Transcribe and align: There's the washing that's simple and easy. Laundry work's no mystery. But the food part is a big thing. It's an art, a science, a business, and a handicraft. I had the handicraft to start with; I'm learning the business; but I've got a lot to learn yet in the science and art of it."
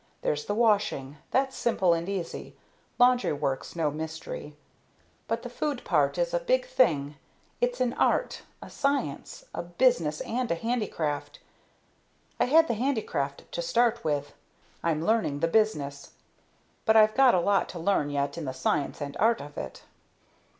There's 0.23 0.45
the 0.45 0.55
washing 0.55 1.17
that's 1.29 1.55
simple 1.55 1.93
and 1.93 2.09
easy. 2.09 2.55
Laundry 2.97 3.33
work's 3.33 3.75
no 3.75 3.91
mystery. 3.91 4.57
But 5.27 5.43
the 5.43 5.47
food 5.49 5.83
part 5.85 6.17
is 6.17 6.33
a 6.33 6.39
big 6.39 6.65
thing. 6.65 7.17
It's 7.61 7.79
an 7.79 7.93
art, 7.93 8.41
a 8.63 8.69
science, 8.71 9.45
a 9.53 9.61
business, 9.61 10.19
and 10.21 10.49
a 10.49 10.55
handicraft. 10.55 11.37
I 12.39 12.45
had 12.45 12.67
the 12.67 12.73
handicraft 12.73 13.51
to 13.51 13.61
start 13.61 14.03
with; 14.03 14.33
I'm 14.81 15.05
learning 15.05 15.39
the 15.39 15.47
business; 15.47 16.13
but 16.85 16.95
I've 16.95 17.13
got 17.13 17.35
a 17.35 17.39
lot 17.39 17.69
to 17.69 17.79
learn 17.79 18.09
yet 18.09 18.39
in 18.39 18.45
the 18.45 18.53
science 18.55 19.01
and 19.01 19.15
art 19.17 19.39
of 19.39 19.55
it." 19.55 19.83